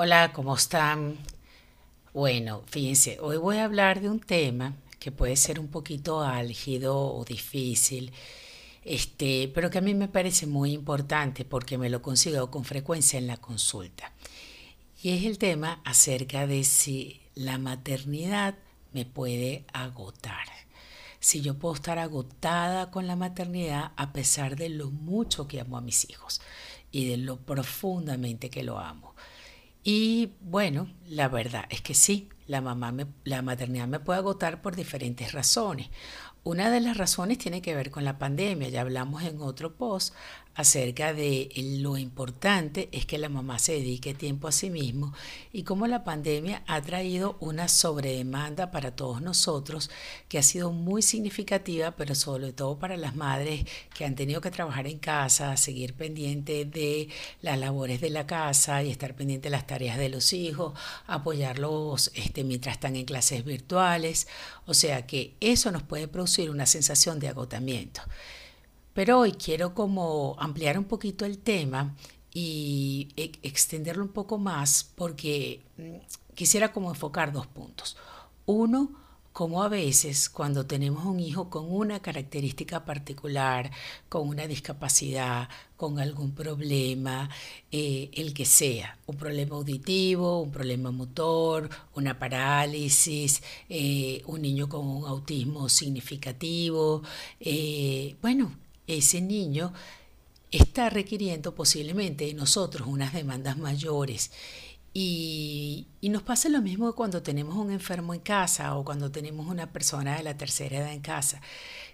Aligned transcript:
Hola, 0.00 0.32
¿cómo 0.32 0.54
están? 0.54 1.18
Bueno, 2.14 2.62
fíjense, 2.68 3.18
hoy 3.20 3.36
voy 3.36 3.56
a 3.56 3.64
hablar 3.64 4.00
de 4.00 4.08
un 4.08 4.20
tema 4.20 4.76
que 5.00 5.10
puede 5.10 5.34
ser 5.34 5.58
un 5.58 5.66
poquito 5.66 6.20
álgido 6.20 6.96
o 6.96 7.24
difícil, 7.24 8.12
este, 8.84 9.50
pero 9.52 9.70
que 9.70 9.78
a 9.78 9.80
mí 9.80 9.94
me 9.94 10.06
parece 10.06 10.46
muy 10.46 10.70
importante 10.70 11.44
porque 11.44 11.78
me 11.78 11.90
lo 11.90 12.00
consigo 12.00 12.48
con 12.48 12.64
frecuencia 12.64 13.18
en 13.18 13.26
la 13.26 13.38
consulta. 13.38 14.12
Y 15.02 15.10
es 15.18 15.24
el 15.24 15.36
tema 15.36 15.82
acerca 15.84 16.46
de 16.46 16.62
si 16.62 17.20
la 17.34 17.58
maternidad 17.58 18.54
me 18.92 19.04
puede 19.04 19.64
agotar. 19.72 20.46
Si 21.18 21.40
yo 21.40 21.58
puedo 21.58 21.74
estar 21.74 21.98
agotada 21.98 22.92
con 22.92 23.08
la 23.08 23.16
maternidad 23.16 23.90
a 23.96 24.12
pesar 24.12 24.54
de 24.54 24.68
lo 24.68 24.92
mucho 24.92 25.48
que 25.48 25.60
amo 25.60 25.76
a 25.76 25.80
mis 25.80 26.08
hijos 26.08 26.40
y 26.92 27.08
de 27.08 27.16
lo 27.16 27.38
profundamente 27.38 28.48
que 28.48 28.62
lo 28.62 28.78
amo. 28.78 29.16
Y 29.82 30.32
bueno, 30.40 30.88
la 31.06 31.28
verdad 31.28 31.64
es 31.70 31.80
que 31.80 31.94
sí, 31.94 32.28
la, 32.46 32.60
mamá 32.60 32.94
la 33.24 33.42
maternidad 33.42 33.88
me 33.88 34.00
puede 34.00 34.18
agotar 34.18 34.60
por 34.62 34.76
diferentes 34.76 35.32
razones. 35.32 35.88
Una 36.48 36.70
de 36.70 36.80
las 36.80 36.96
razones 36.96 37.36
tiene 37.36 37.60
que 37.60 37.74
ver 37.74 37.90
con 37.90 38.06
la 38.06 38.16
pandemia, 38.16 38.70
ya 38.70 38.80
hablamos 38.80 39.22
en 39.22 39.42
otro 39.42 39.74
post 39.74 40.14
acerca 40.54 41.14
de 41.14 41.50
lo 41.80 41.96
importante 41.98 42.88
es 42.90 43.06
que 43.06 43.16
la 43.16 43.28
mamá 43.28 43.60
se 43.60 43.74
dedique 43.74 44.12
tiempo 44.12 44.48
a 44.48 44.52
sí 44.52 44.70
mismo 44.70 45.12
y 45.52 45.62
cómo 45.62 45.86
la 45.86 46.02
pandemia 46.02 46.64
ha 46.66 46.82
traído 46.82 47.36
una 47.38 47.68
sobredemanda 47.68 48.72
para 48.72 48.96
todos 48.96 49.22
nosotros 49.22 49.88
que 50.28 50.36
ha 50.36 50.42
sido 50.42 50.72
muy 50.72 51.00
significativa, 51.02 51.92
pero 51.92 52.16
sobre 52.16 52.52
todo 52.52 52.76
para 52.76 52.96
las 52.96 53.14
madres 53.14 53.66
que 53.94 54.04
han 54.04 54.16
tenido 54.16 54.40
que 54.40 54.50
trabajar 54.50 54.88
en 54.88 54.98
casa, 54.98 55.56
seguir 55.56 55.94
pendiente 55.94 56.64
de 56.64 57.08
las 57.40 57.56
labores 57.56 58.00
de 58.00 58.10
la 58.10 58.26
casa 58.26 58.82
y 58.82 58.90
estar 58.90 59.14
pendiente 59.14 59.50
de 59.50 59.52
las 59.52 59.66
tareas 59.66 59.96
de 59.96 60.08
los 60.08 60.32
hijos, 60.32 60.72
apoyarlos 61.06 62.10
este, 62.14 62.42
mientras 62.42 62.74
están 62.74 62.96
en 62.96 63.04
clases 63.04 63.44
virtuales. 63.44 64.26
O 64.66 64.74
sea 64.74 65.06
que 65.06 65.36
eso 65.40 65.70
nos 65.70 65.84
puede 65.84 66.08
producir 66.08 66.37
una 66.50 66.66
sensación 66.66 67.18
de 67.18 67.28
agotamiento. 67.28 68.02
Pero 68.94 69.20
hoy 69.20 69.32
quiero 69.32 69.74
como 69.74 70.36
ampliar 70.38 70.78
un 70.78 70.84
poquito 70.84 71.24
el 71.24 71.38
tema 71.38 71.94
y 72.32 73.08
e, 73.16 73.32
extenderlo 73.42 74.02
un 74.02 74.12
poco 74.12 74.38
más 74.38 74.90
porque 74.94 75.62
mm, 75.76 76.34
quisiera 76.34 76.72
como 76.72 76.90
enfocar 76.90 77.32
dos 77.32 77.46
puntos. 77.46 77.96
Uno, 78.46 78.92
como 79.38 79.62
a 79.62 79.68
veces 79.68 80.28
cuando 80.28 80.66
tenemos 80.66 81.04
un 81.04 81.20
hijo 81.20 81.48
con 81.48 81.70
una 81.70 82.00
característica 82.02 82.84
particular, 82.84 83.70
con 84.08 84.26
una 84.26 84.48
discapacidad, 84.48 85.48
con 85.76 86.00
algún 86.00 86.32
problema, 86.32 87.30
eh, 87.70 88.10
el 88.14 88.34
que 88.34 88.44
sea, 88.44 88.98
un 89.06 89.16
problema 89.16 89.54
auditivo, 89.54 90.42
un 90.42 90.50
problema 90.50 90.90
motor, 90.90 91.70
una 91.94 92.18
parálisis, 92.18 93.40
eh, 93.68 94.24
un 94.26 94.42
niño 94.42 94.68
con 94.68 94.84
un 94.84 95.06
autismo 95.06 95.68
significativo, 95.68 97.04
eh, 97.38 98.16
bueno, 98.20 98.50
ese 98.88 99.20
niño 99.20 99.72
está 100.50 100.90
requiriendo 100.90 101.54
posiblemente 101.54 102.26
de 102.26 102.34
nosotros 102.34 102.88
unas 102.88 103.12
demandas 103.12 103.56
mayores. 103.56 104.32
Y, 104.94 105.86
nos 106.02 106.22
pasa 106.22 106.48
lo 106.48 106.62
mismo 106.62 106.94
cuando 106.94 107.22
tenemos 107.22 107.56
un 107.56 107.70
enfermo 107.70 108.14
en 108.14 108.20
casa 108.20 108.74
o 108.76 108.84
cuando 108.84 109.10
tenemos 109.10 109.46
una 109.46 109.70
persona 109.72 110.16
de 110.16 110.22
la 110.22 110.36
tercera 110.36 110.78
edad 110.78 110.92
en 110.92 111.02
casa, 111.02 111.40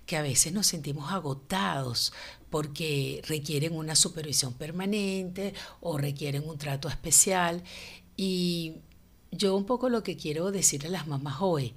que 0.06 0.16
a 0.16 0.22
veces 0.22 0.52
nos 0.52 0.68
sentimos 0.68 1.12
agotados 1.12 2.12
porque 2.48 3.20
requieren 3.26 3.74
una 3.74 3.96
supervisión 3.96 4.54
permanente 4.54 5.54
o 5.80 5.98
requieren 5.98 6.48
un 6.48 6.58
trato 6.58 6.88
especial. 6.88 7.64
Y 8.16 8.76
yo 9.32 9.56
un 9.56 9.64
poco 9.64 9.88
lo 9.88 10.02
que 10.04 10.16
quiero 10.16 10.52
decirle 10.52 10.88
a 10.88 10.92
las 10.92 11.06
mamás 11.08 11.38
hoy 11.40 11.74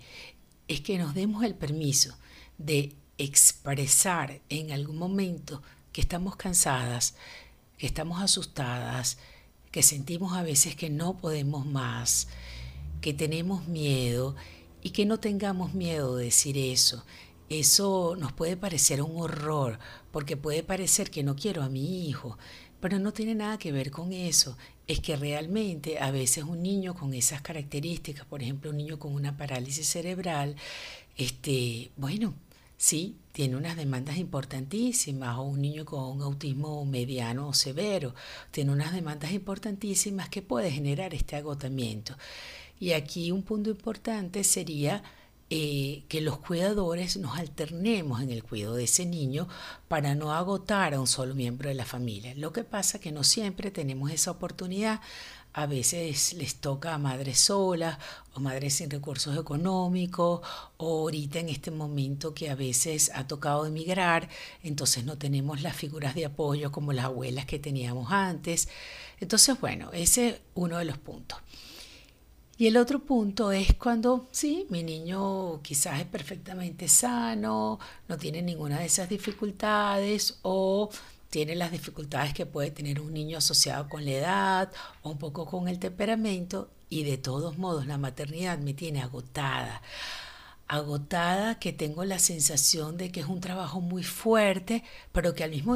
es 0.67 0.81
que 0.81 0.97
nos 0.97 1.15
demos 1.15 1.43
el 1.43 1.55
permiso 1.55 2.15
de 2.57 2.95
expresar 3.17 4.41
en 4.49 4.71
algún 4.71 4.97
momento 4.97 5.63
que 5.91 6.01
estamos 6.01 6.35
cansadas, 6.35 7.15
que 7.77 7.87
estamos 7.87 8.21
asustadas, 8.21 9.17
que 9.77 9.83
sentimos 9.83 10.33
a 10.33 10.41
veces 10.41 10.75
que 10.75 10.89
no 10.89 11.17
podemos 11.17 11.63
más, 11.63 12.29
que 12.99 13.13
tenemos 13.13 13.67
miedo 13.67 14.35
y 14.81 14.89
que 14.89 15.05
no 15.05 15.19
tengamos 15.19 15.75
miedo 15.75 16.15
de 16.15 16.25
decir 16.25 16.57
eso. 16.57 17.05
Eso 17.47 18.15
nos 18.17 18.31
puede 18.31 18.57
parecer 18.57 19.03
un 19.03 19.21
horror, 19.21 19.77
porque 20.11 20.35
puede 20.35 20.63
parecer 20.63 21.11
que 21.11 21.21
no 21.21 21.35
quiero 21.35 21.61
a 21.61 21.69
mi 21.69 22.09
hijo, 22.09 22.39
pero 22.79 22.97
no 22.97 23.13
tiene 23.13 23.35
nada 23.35 23.59
que 23.59 23.71
ver 23.71 23.91
con 23.91 24.13
eso. 24.13 24.57
Es 24.87 24.99
que 24.99 25.15
realmente 25.15 25.99
a 25.99 26.09
veces 26.09 26.43
un 26.43 26.63
niño 26.63 26.95
con 26.95 27.13
esas 27.13 27.43
características, 27.43 28.25
por 28.25 28.41
ejemplo, 28.41 28.71
un 28.71 28.77
niño 28.77 28.97
con 28.97 29.13
una 29.13 29.37
parálisis 29.37 29.87
cerebral, 29.87 30.55
este, 31.17 31.91
bueno, 31.97 32.33
sí, 32.77 33.17
tiene 33.31 33.55
unas 33.55 33.75
demandas 33.75 34.17
importantísimas, 34.17 35.37
o 35.37 35.43
un 35.43 35.61
niño 35.61 35.85
con 35.85 36.03
un 36.03 36.21
autismo 36.21 36.85
mediano 36.85 37.49
o 37.49 37.53
severo, 37.53 38.15
tiene 38.51 38.71
unas 38.71 38.93
demandas 38.93 39.31
importantísimas 39.31 40.29
que 40.29 40.41
puede 40.41 40.71
generar 40.71 41.13
este 41.13 41.35
agotamiento. 41.35 42.15
Y 42.79 42.91
aquí 42.93 43.31
un 43.31 43.43
punto 43.43 43.69
importante 43.71 44.43
sería 44.43 45.03
eh, 45.49 46.03
que 46.09 46.19
los 46.19 46.39
cuidadores 46.39 47.15
nos 47.15 47.37
alternemos 47.37 48.21
en 48.21 48.31
el 48.31 48.43
cuidado 48.43 48.75
de 48.75 48.83
ese 48.83 49.05
niño 49.05 49.47
para 49.87 50.13
no 50.13 50.33
agotar 50.33 50.93
a 50.93 50.99
un 50.99 51.07
solo 51.07 51.35
miembro 51.35 51.69
de 51.69 51.75
la 51.75 51.85
familia. 51.85 52.33
Lo 52.35 52.51
que 52.51 52.65
pasa 52.65 52.97
es 52.97 53.03
que 53.03 53.13
no 53.13 53.23
siempre 53.23 53.71
tenemos 53.71 54.11
esa 54.11 54.31
oportunidad 54.31 54.99
a 55.53 55.65
veces 55.65 56.33
les 56.33 56.55
toca 56.55 56.93
a 56.93 56.97
madres 56.97 57.39
solas 57.39 57.97
o 58.33 58.39
madres 58.39 58.75
sin 58.75 58.89
recursos 58.89 59.37
económicos 59.37 60.41
o 60.77 60.99
ahorita 61.01 61.39
en 61.39 61.49
este 61.49 61.71
momento 61.71 62.33
que 62.33 62.49
a 62.49 62.55
veces 62.55 63.11
ha 63.15 63.27
tocado 63.27 63.65
emigrar, 63.65 64.29
entonces 64.63 65.03
no 65.05 65.17
tenemos 65.17 65.61
las 65.61 65.75
figuras 65.75 66.13
de 66.15 66.25
apoyo 66.25 66.71
como 66.71 66.93
las 66.93 67.05
abuelas 67.05 67.45
que 67.45 67.59
teníamos 67.59 68.11
antes. 68.11 68.69
Entonces, 69.19 69.59
bueno, 69.59 69.89
ese 69.93 70.27
es 70.29 70.35
uno 70.53 70.77
de 70.77 70.85
los 70.85 70.97
puntos. 70.97 71.39
Y 72.59 72.65
el 72.65 72.77
otro 72.77 72.99
punto 72.99 73.51
es 73.51 73.75
cuando, 73.75 74.27
sí, 74.31 74.65
mi 74.69 74.81
niño 74.81 75.61
quizás 75.61 75.99
es 75.99 76.07
perfectamente 76.07 76.87
sano, 76.87 77.79
no 78.07 78.17
tiene 78.17 78.41
ninguna 78.41 78.79
de 78.79 78.85
esas 78.85 79.07
dificultades 79.07 80.39
o 80.41 80.89
tiene 81.29 81.55
las 81.55 81.71
dificultades 81.71 82.33
que 82.33 82.45
puede 82.45 82.71
tener 82.71 83.01
un 83.01 83.13
niño 83.13 83.37
asociado 83.37 83.89
con 83.89 84.05
la 84.05 84.11
edad 84.11 84.71
o 85.01 85.11
un 85.11 85.17
poco 85.17 85.45
con 85.45 85.67
el 85.67 85.79
temperamento 85.79 86.69
y 86.89 87.03
de 87.03 87.17
todos 87.17 87.57
modos 87.57 87.85
la 87.85 87.97
maternidad 87.97 88.59
me 88.59 88.73
tiene 88.73 89.01
agotada. 89.01 89.81
Agotada 90.69 91.59
que 91.59 91.71
tengo 91.71 92.03
la 92.03 92.19
sensación 92.19 92.97
de 92.97 93.11
que 93.11 93.21
es 93.21 93.27
un 93.27 93.39
trabajo 93.39 93.79
muy 93.79 94.03
fuerte, 94.03 94.83
pero 95.13 95.33
que 95.33 95.43
al 95.43 95.51
mismo, 95.51 95.75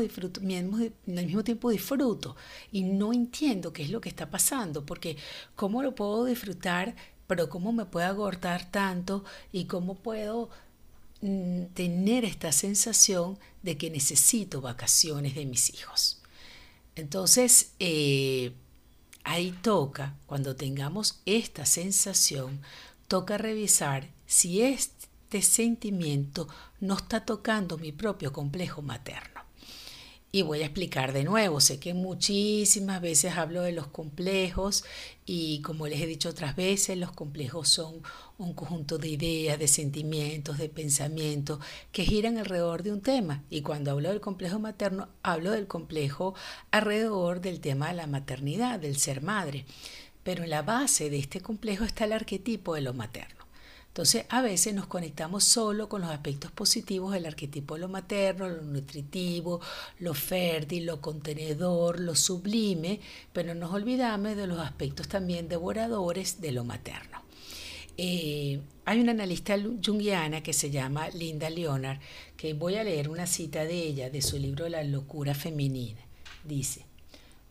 tiempo 1.43 1.69
disfruto 1.69 2.35
y 2.71 2.83
no 2.83 3.13
entiendo 3.13 3.71
qué 3.71 3.83
es 3.83 3.89
lo 3.89 4.01
que 4.01 4.09
está 4.09 4.29
pasando, 4.29 4.85
porque 4.85 5.17
cómo 5.55 5.81
lo 5.81 5.95
puedo 5.95 6.25
disfrutar, 6.25 6.95
pero 7.27 7.47
cómo 7.47 7.71
me 7.71 7.85
puede 7.85 8.07
agotar 8.07 8.69
tanto 8.69 9.23
y 9.53 9.65
cómo 9.65 9.95
puedo 9.95 10.49
tener 11.21 12.25
esta 12.25 12.51
sensación 12.51 13.37
de 13.61 13.77
que 13.77 13.91
necesito 13.91 14.59
vacaciones 14.59 15.35
de 15.35 15.45
mis 15.45 15.69
hijos. 15.73 16.21
Entonces, 16.95 17.73
eh, 17.79 18.53
ahí 19.23 19.51
toca, 19.61 20.17
cuando 20.25 20.55
tengamos 20.55 21.21
esta 21.25 21.65
sensación, 21.65 22.61
toca 23.07 23.37
revisar 23.37 24.09
si 24.25 24.61
este 24.61 25.41
sentimiento 25.41 26.47
no 26.79 26.95
está 26.95 27.23
tocando 27.23 27.77
mi 27.77 27.91
propio 27.91 28.33
complejo 28.33 28.81
materno. 28.81 29.30
Y 30.33 30.43
voy 30.43 30.61
a 30.61 30.65
explicar 30.65 31.11
de 31.11 31.25
nuevo, 31.25 31.59
sé 31.59 31.77
que 31.77 31.93
muchísimas 31.93 33.01
veces 33.01 33.33
hablo 33.35 33.63
de 33.63 33.73
los 33.73 33.87
complejos 33.87 34.85
y 35.25 35.61
como 35.61 35.87
les 35.87 35.99
he 35.99 36.05
dicho 36.07 36.29
otras 36.29 36.55
veces, 36.55 36.97
los 36.97 37.11
complejos 37.11 37.67
son 37.67 38.01
un 38.37 38.53
conjunto 38.53 38.97
de 38.97 39.09
ideas, 39.09 39.59
de 39.59 39.67
sentimientos, 39.67 40.57
de 40.57 40.69
pensamientos 40.69 41.59
que 41.91 42.05
giran 42.05 42.37
alrededor 42.37 42.81
de 42.81 42.93
un 42.93 43.01
tema. 43.01 43.43
Y 43.49 43.61
cuando 43.61 43.91
hablo 43.91 44.07
del 44.07 44.21
complejo 44.21 44.57
materno, 44.57 45.09
hablo 45.21 45.51
del 45.51 45.67
complejo 45.67 46.33
alrededor 46.71 47.41
del 47.41 47.59
tema 47.59 47.89
de 47.89 47.95
la 47.95 48.07
maternidad, 48.07 48.79
del 48.79 48.95
ser 48.97 49.21
madre. 49.21 49.65
Pero 50.23 50.45
en 50.45 50.49
la 50.49 50.61
base 50.61 51.09
de 51.09 51.19
este 51.19 51.41
complejo 51.41 51.83
está 51.83 52.05
el 52.05 52.13
arquetipo 52.13 52.75
de 52.75 52.81
lo 52.81 52.93
materno. 52.93 53.40
Entonces, 53.91 54.25
a 54.29 54.41
veces 54.41 54.73
nos 54.73 54.87
conectamos 54.87 55.43
solo 55.43 55.89
con 55.89 55.99
los 55.99 56.11
aspectos 56.11 56.49
positivos 56.49 57.11
del 57.11 57.25
arquetipo 57.25 57.73
de 57.73 57.81
lo 57.81 57.89
materno, 57.89 58.47
lo 58.47 58.61
nutritivo, 58.61 59.59
lo 59.99 60.13
fértil, 60.13 60.85
lo 60.85 61.01
contenedor, 61.01 61.99
lo 61.99 62.15
sublime, 62.15 63.01
pero 63.33 63.53
nos 63.53 63.73
olvidamos 63.73 64.37
de 64.37 64.47
los 64.47 64.59
aspectos 64.59 65.09
también 65.09 65.49
devoradores 65.49 66.39
de 66.39 66.53
lo 66.53 66.63
materno. 66.63 67.21
Eh, 67.97 68.61
hay 68.85 69.01
una 69.01 69.11
analista 69.11 69.57
junguiana 69.85 70.41
que 70.41 70.53
se 70.53 70.71
llama 70.71 71.09
Linda 71.09 71.49
Leonard, 71.49 71.99
que 72.37 72.53
voy 72.53 72.75
a 72.75 72.85
leer 72.85 73.09
una 73.09 73.27
cita 73.27 73.65
de 73.65 73.75
ella 73.75 74.09
de 74.09 74.21
su 74.21 74.37
libro 74.37 74.69
La 74.69 74.85
locura 74.85 75.35
femenina. 75.35 75.99
Dice, 76.45 76.85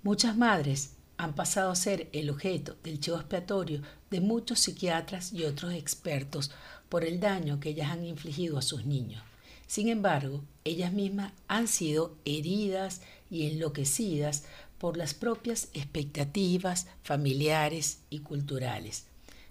muchas 0.03 0.39
madres 0.39 0.93
han 1.20 1.34
pasado 1.34 1.70
a 1.70 1.76
ser 1.76 2.08
el 2.14 2.31
objeto 2.31 2.78
del 2.82 2.99
chivo 2.99 3.19
expiatorio 3.19 3.82
de 4.11 4.22
muchos 4.22 4.61
psiquiatras 4.61 5.34
y 5.34 5.44
otros 5.44 5.75
expertos 5.75 6.50
por 6.88 7.05
el 7.05 7.20
daño 7.20 7.61
que 7.61 7.69
ellas 7.69 7.90
han 7.90 8.06
infligido 8.06 8.56
a 8.56 8.62
sus 8.62 8.87
niños. 8.87 9.22
Sin 9.67 9.88
embargo, 9.88 10.43
ellas 10.64 10.94
mismas 10.94 11.34
han 11.46 11.69
sido 11.69 12.17
heridas 12.25 13.02
y 13.31 13.46
enloquecidas 13.46 14.44
por 14.78 14.96
las 14.96 15.12
propias 15.12 15.69
expectativas 15.75 16.87
familiares 17.02 17.99
y 18.08 18.20
culturales, 18.20 19.05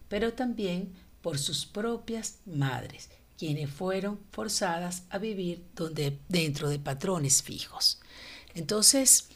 pero 0.07 0.33
también 0.33 0.91
por 1.21 1.37
sus 1.37 1.67
propias 1.67 2.39
madres, 2.47 3.09
quienes 3.37 3.69
fueron 3.69 4.19
forzadas 4.31 5.03
a 5.11 5.19
vivir 5.19 5.63
donde, 5.75 6.17
dentro 6.29 6.67
de 6.67 6.79
patrones 6.79 7.43
fijos. 7.43 7.99
Entonces, 8.55 9.29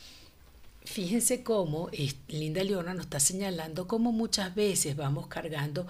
fíjense 0.86 1.44
cómo 1.44 1.90
Linda 2.28 2.64
Leona 2.64 2.94
nos 2.94 3.06
está 3.06 3.20
señalando 3.20 3.88
cómo 3.88 4.12
muchas 4.12 4.54
veces 4.56 4.96
vamos 4.96 5.28
cargando 5.28 5.88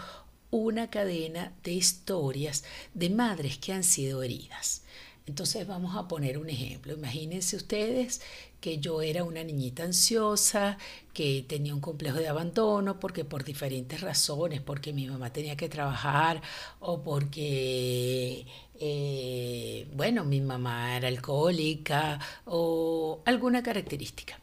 una 0.52 0.90
cadena 0.90 1.54
de 1.64 1.74
historias 1.74 2.64
de 2.94 3.10
madres 3.10 3.58
que 3.58 3.74
han 3.74 3.84
sido 3.84 4.22
heridas. 4.24 4.84
Entonces 5.26 5.66
vamos 5.66 5.96
a 5.96 6.08
poner 6.08 6.38
un 6.38 6.50
ejemplo. 6.50 6.94
Imagínense 6.94 7.56
ustedes 7.56 8.22
que 8.60 8.80
yo 8.80 9.02
era 9.02 9.24
una 9.24 9.44
niñita 9.44 9.84
ansiosa, 9.84 10.78
que 11.14 11.46
tenía 11.48 11.74
un 11.74 11.82
complejo 11.82 12.18
de 12.18 12.28
abandono 12.28 13.00
porque 13.00 13.26
por 13.26 13.44
diferentes 13.44 14.02
razones, 14.02 14.62
porque 14.62 14.94
mi 14.94 15.08
mamá 15.08 15.32
tenía 15.32 15.56
que 15.56 15.70
trabajar 15.70 16.42
o 16.80 17.02
porque, 17.04 18.46
eh, 18.80 19.88
bueno, 19.94 20.24
mi 20.26 20.42
mamá 20.42 20.98
era 20.98 21.08
alcohólica 21.08 22.20
o 22.46 23.22
alguna 23.26 23.64
característica. 23.64 24.40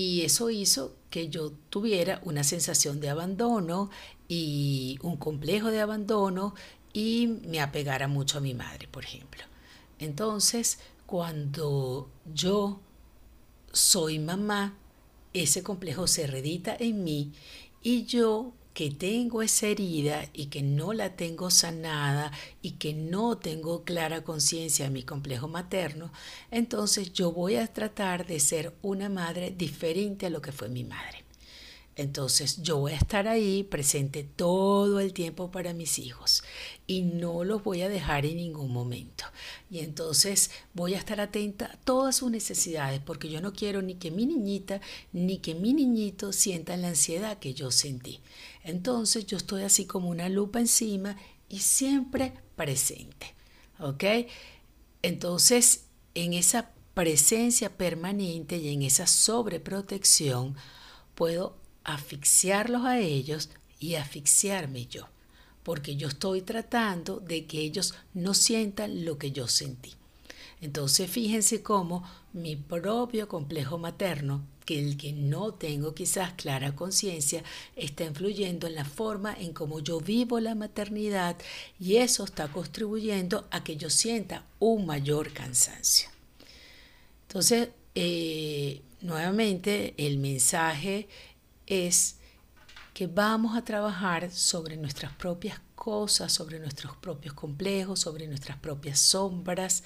Y 0.00 0.22
eso 0.22 0.48
hizo 0.48 0.94
que 1.10 1.28
yo 1.28 1.50
tuviera 1.70 2.20
una 2.24 2.44
sensación 2.44 3.00
de 3.00 3.08
abandono 3.08 3.90
y 4.28 4.96
un 5.02 5.16
complejo 5.16 5.72
de 5.72 5.80
abandono 5.80 6.54
y 6.92 7.26
me 7.26 7.60
apegara 7.60 8.06
mucho 8.06 8.38
a 8.38 8.40
mi 8.40 8.54
madre, 8.54 8.86
por 8.86 9.04
ejemplo. 9.04 9.42
Entonces, 9.98 10.78
cuando 11.04 12.08
yo 12.32 12.78
soy 13.72 14.20
mamá, 14.20 14.78
ese 15.32 15.64
complejo 15.64 16.06
se 16.06 16.28
redita 16.28 16.76
en 16.78 17.02
mí 17.02 17.32
y 17.82 18.04
yo 18.04 18.52
que 18.78 18.92
tengo 18.92 19.42
esa 19.42 19.66
herida 19.66 20.26
y 20.32 20.46
que 20.46 20.62
no 20.62 20.92
la 20.92 21.16
tengo 21.16 21.50
sanada 21.50 22.30
y 22.62 22.74
que 22.74 22.94
no 22.94 23.36
tengo 23.36 23.82
clara 23.82 24.22
conciencia 24.22 24.84
de 24.84 24.92
mi 24.92 25.02
complejo 25.02 25.48
materno, 25.48 26.12
entonces 26.52 27.12
yo 27.12 27.32
voy 27.32 27.56
a 27.56 27.66
tratar 27.66 28.24
de 28.24 28.38
ser 28.38 28.72
una 28.82 29.08
madre 29.08 29.50
diferente 29.50 30.26
a 30.26 30.30
lo 30.30 30.40
que 30.40 30.52
fue 30.52 30.68
mi 30.68 30.84
madre. 30.84 31.27
Entonces 31.98 32.62
yo 32.62 32.78
voy 32.78 32.92
a 32.92 32.96
estar 32.96 33.26
ahí 33.26 33.64
presente 33.64 34.22
todo 34.22 35.00
el 35.00 35.12
tiempo 35.12 35.50
para 35.50 35.74
mis 35.74 35.98
hijos 35.98 36.44
y 36.86 37.02
no 37.02 37.42
los 37.42 37.64
voy 37.64 37.82
a 37.82 37.88
dejar 37.88 38.24
en 38.24 38.36
ningún 38.36 38.72
momento. 38.72 39.24
Y 39.68 39.80
entonces 39.80 40.52
voy 40.74 40.94
a 40.94 40.98
estar 40.98 41.20
atenta 41.20 41.66
a 41.66 41.76
todas 41.78 42.14
sus 42.14 42.30
necesidades 42.30 43.00
porque 43.00 43.28
yo 43.28 43.40
no 43.40 43.52
quiero 43.52 43.82
ni 43.82 43.96
que 43.96 44.12
mi 44.12 44.26
niñita 44.26 44.80
ni 45.12 45.38
que 45.38 45.56
mi 45.56 45.74
niñito 45.74 46.32
sientan 46.32 46.82
la 46.82 46.88
ansiedad 46.90 47.40
que 47.40 47.52
yo 47.52 47.72
sentí. 47.72 48.20
Entonces 48.62 49.26
yo 49.26 49.36
estoy 49.36 49.64
así 49.64 49.84
como 49.84 50.08
una 50.08 50.28
lupa 50.28 50.60
encima 50.60 51.16
y 51.48 51.58
siempre 51.58 52.32
presente. 52.54 53.34
¿Ok? 53.80 54.04
Entonces 55.02 55.86
en 56.14 56.32
esa 56.32 56.70
presencia 56.94 57.76
permanente 57.76 58.56
y 58.58 58.68
en 58.68 58.82
esa 58.82 59.08
sobreprotección 59.08 60.54
puedo 61.16 61.57
asfixiarlos 61.88 62.84
a 62.84 62.98
ellos 62.98 63.50
y 63.80 63.94
asfixiarme 63.94 64.86
yo, 64.86 65.08
porque 65.62 65.96
yo 65.96 66.08
estoy 66.08 66.42
tratando 66.42 67.20
de 67.20 67.46
que 67.46 67.60
ellos 67.60 67.94
no 68.14 68.34
sientan 68.34 69.04
lo 69.04 69.18
que 69.18 69.32
yo 69.32 69.48
sentí. 69.48 69.94
Entonces 70.60 71.10
fíjense 71.10 71.62
cómo 71.62 72.04
mi 72.32 72.56
propio 72.56 73.28
complejo 73.28 73.78
materno, 73.78 74.44
que 74.64 74.78
el 74.78 74.96
que 74.98 75.12
no 75.12 75.54
tengo 75.54 75.94
quizás 75.94 76.34
clara 76.34 76.74
conciencia, 76.74 77.42
está 77.74 78.04
influyendo 78.04 78.66
en 78.66 78.74
la 78.74 78.84
forma 78.84 79.34
en 79.34 79.52
cómo 79.54 79.80
yo 79.80 80.00
vivo 80.00 80.40
la 80.40 80.54
maternidad 80.54 81.36
y 81.80 81.96
eso 81.96 82.24
está 82.24 82.48
contribuyendo 82.48 83.46
a 83.50 83.64
que 83.64 83.76
yo 83.76 83.88
sienta 83.88 84.44
un 84.58 84.84
mayor 84.84 85.32
cansancio. 85.32 86.10
Entonces, 87.28 87.70
eh, 87.94 88.82
nuevamente, 89.00 89.94
el 89.96 90.18
mensaje 90.18 91.08
es 91.68 92.16
que 92.94 93.06
vamos 93.06 93.56
a 93.56 93.62
trabajar 93.62 94.32
sobre 94.32 94.76
nuestras 94.76 95.12
propias 95.12 95.60
cosas, 95.76 96.32
sobre 96.32 96.58
nuestros 96.58 96.96
propios 96.96 97.34
complejos, 97.34 98.00
sobre 98.00 98.26
nuestras 98.26 98.56
propias 98.58 98.98
sombras, 98.98 99.84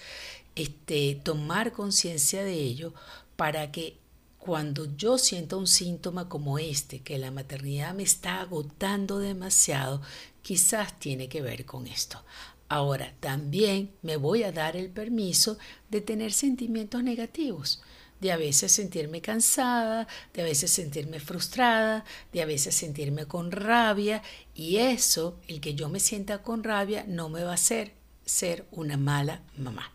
este, 0.54 1.20
tomar 1.22 1.72
conciencia 1.72 2.42
de 2.42 2.54
ello 2.54 2.94
para 3.36 3.70
que 3.70 3.98
cuando 4.38 4.96
yo 4.96 5.18
sienta 5.18 5.56
un 5.56 5.66
síntoma 5.66 6.28
como 6.28 6.58
este, 6.58 7.00
que 7.00 7.18
la 7.18 7.30
maternidad 7.30 7.94
me 7.94 8.02
está 8.02 8.40
agotando 8.40 9.18
demasiado, 9.18 10.00
quizás 10.42 10.98
tiene 10.98 11.28
que 11.28 11.42
ver 11.42 11.64
con 11.64 11.86
esto. 11.86 12.24
Ahora, 12.68 13.14
también 13.20 13.92
me 14.02 14.16
voy 14.16 14.44
a 14.44 14.52
dar 14.52 14.76
el 14.76 14.88
permiso 14.88 15.58
de 15.90 16.00
tener 16.00 16.32
sentimientos 16.32 17.02
negativos 17.02 17.82
de 18.22 18.30
a 18.30 18.36
veces 18.36 18.70
sentirme 18.70 19.20
cansada, 19.20 20.06
de 20.32 20.42
a 20.42 20.44
veces 20.44 20.70
sentirme 20.70 21.18
frustrada, 21.18 22.04
de 22.32 22.40
a 22.40 22.46
veces 22.46 22.72
sentirme 22.76 23.26
con 23.26 23.50
rabia 23.50 24.22
y 24.54 24.76
eso, 24.76 25.36
el 25.48 25.60
que 25.60 25.74
yo 25.74 25.88
me 25.88 25.98
sienta 25.98 26.38
con 26.38 26.62
rabia, 26.62 27.04
no 27.08 27.28
me 27.28 27.42
va 27.42 27.50
a 27.50 27.54
hacer 27.54 27.94
ser 28.24 28.64
una 28.70 28.96
mala 28.96 29.42
mamá. 29.58 29.90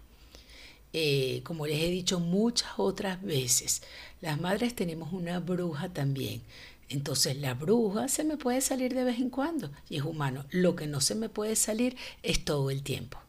Eh, 0.92 1.40
como 1.46 1.68
les 1.68 1.82
he 1.82 1.90
dicho 1.90 2.20
muchas 2.20 2.72
otras 2.76 3.22
veces, 3.22 3.82
las 4.20 4.42
madres 4.42 4.76
tenemos 4.76 5.14
una 5.14 5.40
bruja 5.40 5.88
también. 5.88 6.42
Entonces 6.90 7.38
la 7.38 7.54
bruja 7.54 8.10
se 8.10 8.26
me 8.26 8.36
puede 8.36 8.60
salir 8.60 8.94
de 8.94 9.06
vez 9.06 9.20
en 9.20 9.30
cuando 9.30 9.72
y 9.90 9.98
es 9.98 10.04
humano. 10.04 10.46
Lo 10.50 10.76
que 10.76 10.88
no 10.88 11.00
se 11.00 11.16
me 11.16 11.30
puede 11.30 11.56
salir 11.56 11.96
es 12.24 12.44
todo 12.44 12.72
el 12.72 12.84
tiempo. 12.84 13.20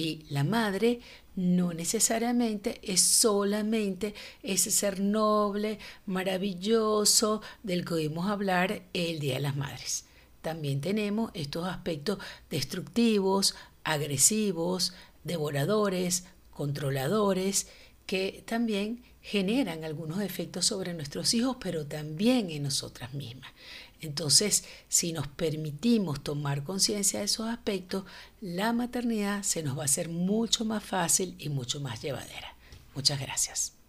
Y 0.00 0.24
la 0.30 0.44
madre 0.44 1.00
no 1.36 1.74
necesariamente 1.74 2.80
es 2.82 3.02
solamente 3.02 4.14
ese 4.42 4.70
ser 4.70 4.98
noble, 4.98 5.78
maravilloso 6.06 7.42
del 7.62 7.84
que 7.84 7.92
oímos 7.92 8.30
hablar 8.30 8.80
el 8.94 9.20
Día 9.20 9.34
de 9.34 9.40
las 9.40 9.56
Madres. 9.56 10.06
También 10.40 10.80
tenemos 10.80 11.30
estos 11.34 11.68
aspectos 11.68 12.16
destructivos, 12.48 13.56
agresivos, 13.84 14.94
devoradores, 15.24 16.24
controladores, 16.50 17.68
que 18.10 18.42
también 18.44 19.04
generan 19.22 19.84
algunos 19.84 20.20
efectos 20.20 20.66
sobre 20.66 20.94
nuestros 20.94 21.32
hijos, 21.32 21.58
pero 21.60 21.86
también 21.86 22.50
en 22.50 22.64
nosotras 22.64 23.14
mismas. 23.14 23.52
Entonces, 24.00 24.64
si 24.88 25.12
nos 25.12 25.28
permitimos 25.28 26.20
tomar 26.20 26.64
conciencia 26.64 27.20
de 27.20 27.26
esos 27.26 27.46
aspectos, 27.46 28.02
la 28.40 28.72
maternidad 28.72 29.44
se 29.44 29.62
nos 29.62 29.78
va 29.78 29.82
a 29.82 29.84
hacer 29.84 30.08
mucho 30.08 30.64
más 30.64 30.82
fácil 30.82 31.36
y 31.38 31.50
mucho 31.50 31.78
más 31.78 32.02
llevadera. 32.02 32.56
Muchas 32.96 33.20
gracias. 33.20 33.79